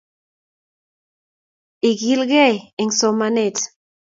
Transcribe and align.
ikilgei 1.89 2.55
en 2.81 2.89
somanet 2.99 3.57